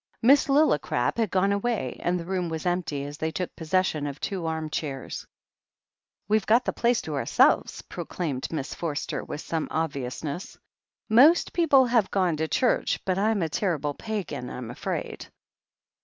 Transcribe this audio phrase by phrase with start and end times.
[0.23, 4.19] Miss Lillicrap had gone away, and the room was empty, as they took possession of
[4.19, 5.27] two arm chairs.
[6.27, 10.57] "We've got the place to ourselves!" proclaimed Miss Forster with some obviousness.
[11.07, 15.27] "Most people have gone to church, but Fm a terrible pagan, I'm afraid.